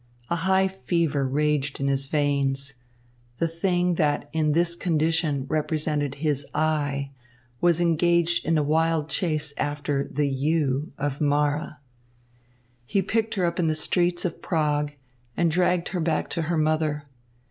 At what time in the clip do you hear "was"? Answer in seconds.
7.61-7.79